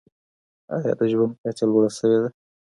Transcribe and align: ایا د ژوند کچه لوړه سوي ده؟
ایا 0.75 0.91
د 0.99 1.01
ژوند 1.11 1.31
کچه 1.41 1.65
لوړه 1.69 1.89
سوي 1.97 2.17
ده؟ 2.21 2.29